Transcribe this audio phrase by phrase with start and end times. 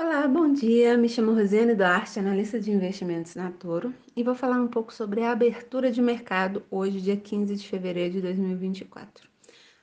[0.00, 0.96] Olá, bom dia.
[0.96, 5.24] Me chamo Rosiane Duarte, analista de investimentos na Toro, e vou falar um pouco sobre
[5.24, 9.28] a abertura de mercado hoje, dia 15 de fevereiro de 2024.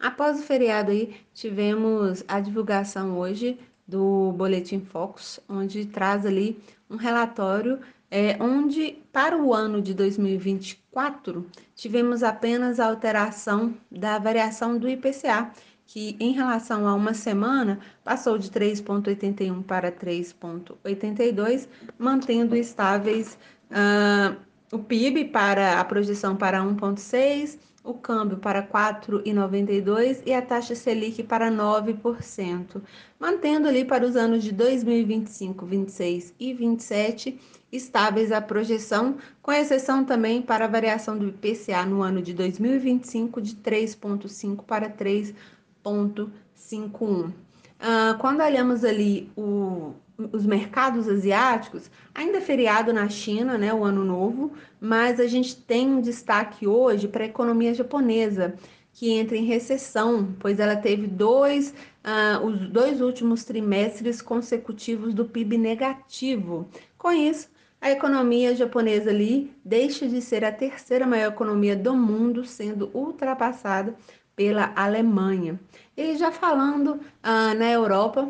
[0.00, 6.58] Após o feriado aí, tivemos a divulgação hoje do Boletim Focus, onde traz ali
[6.90, 7.78] um relatório
[8.10, 11.46] é, onde para o ano de 2024
[11.76, 15.52] tivemos apenas a alteração da variação do IPCA,
[15.90, 21.66] que em relação a uma semana passou de 3,81 para 3,82,
[21.98, 23.36] mantendo estáveis
[23.72, 24.36] uh,
[24.70, 31.24] o PIB para a projeção para 1,6, o câmbio para 4,92 e a taxa Selic
[31.24, 32.80] para 9%,
[33.18, 37.40] mantendo ali para os anos de 2025, 26 e 27
[37.72, 43.40] estáveis a projeção, com exceção também para a variação do IPCA no ano de 2025
[43.40, 45.34] de 3,5 para 3
[45.84, 47.32] 0,51.
[47.80, 49.94] Uh, quando olhamos ali o,
[50.32, 55.56] os mercados asiáticos, ainda é feriado na China, né, o ano novo, mas a gente
[55.56, 58.54] tem um destaque hoje para a economia japonesa,
[58.92, 61.72] que entra em recessão, pois ela teve dois,
[62.04, 66.68] uh, os dois últimos trimestres consecutivos do PIB negativo.
[66.98, 67.48] Com isso,
[67.80, 73.94] a economia japonesa ali deixa de ser a terceira maior economia do mundo, sendo ultrapassada
[74.40, 75.60] pela Alemanha.
[75.94, 78.26] E já falando ah, na Europa,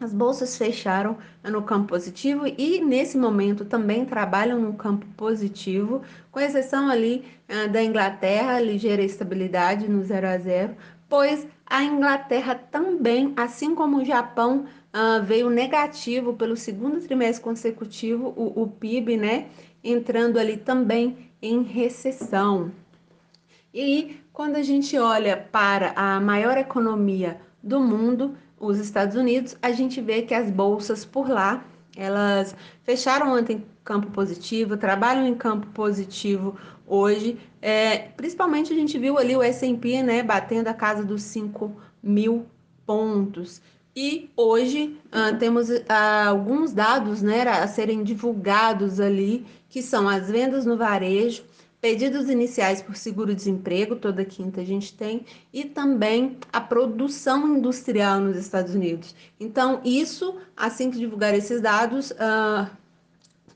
[0.00, 6.02] as bolsas fecharam no campo positivo e nesse momento também trabalham no campo positivo,
[6.32, 10.76] com exceção ali ah, da Inglaterra, ligeira estabilidade no 0 a 0,
[11.08, 18.34] pois a Inglaterra também, assim como o Japão, ah, veio negativo pelo segundo trimestre consecutivo,
[18.36, 19.46] o, o PIB, né,
[19.84, 22.72] entrando ali também em recessão.
[23.78, 29.70] E quando a gente olha para a maior economia do mundo, os Estados Unidos, a
[29.70, 31.62] gente vê que as bolsas por lá,
[31.94, 36.56] elas fecharam ontem em campo positivo, trabalham em campo positivo
[36.86, 37.38] hoje.
[37.60, 41.70] É, principalmente a gente viu ali o S&P, né, batendo a casa dos 5
[42.02, 42.46] mil
[42.86, 43.60] pontos.
[43.94, 45.84] E hoje uh, temos uh,
[46.26, 51.44] alguns dados né, a serem divulgados ali, que são as vendas no varejo,
[51.80, 58.36] pedidos iniciais por seguro-desemprego, toda quinta a gente tem, e também a produção industrial nos
[58.36, 59.14] Estados Unidos.
[59.38, 62.68] Então, isso, assim que divulgar esses dados, uh,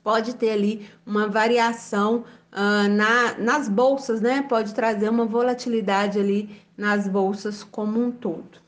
[0.03, 4.43] pode ter ali uma variação uh, na, nas bolsas, né?
[4.43, 8.61] Pode trazer uma volatilidade ali nas bolsas como um todo.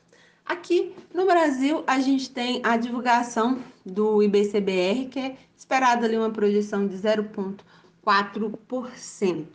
[0.44, 6.30] Aqui no Brasil, a gente tem a divulgação do IBCBR, que é esperada ali uma
[6.30, 7.54] projeção de 0,1
[8.04, 9.46] 4%.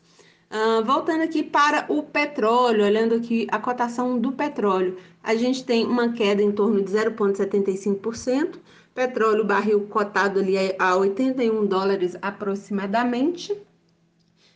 [0.51, 5.85] Uh, voltando aqui para o petróleo, olhando aqui a cotação do petróleo, a gente tem
[5.85, 8.59] uma queda em torno de 0,75%,
[8.95, 13.55] petróleo barril cotado ali a 81 dólares aproximadamente.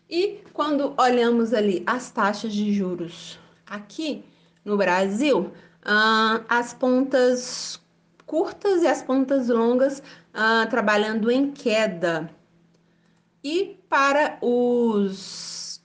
[0.09, 4.25] E quando olhamos ali as taxas de juros aqui
[4.65, 5.51] no Brasil,
[5.85, 7.79] uh, as pontas
[8.25, 12.31] curtas e as pontas longas uh, trabalhando em queda.
[13.43, 15.42] E para os